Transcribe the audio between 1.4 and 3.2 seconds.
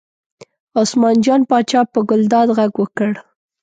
پاچا په ګلداد غږ وکړ.